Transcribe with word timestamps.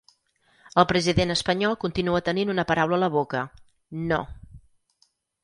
El 0.83 0.85
president 0.91 1.33
espanyol 1.33 1.77
continua 1.83 2.23
tenint 2.31 2.53
una 2.55 2.65
paraula 2.73 2.99
a 2.99 3.03
la 3.05 3.11
boca: 3.19 3.43
“No”. 4.15 4.21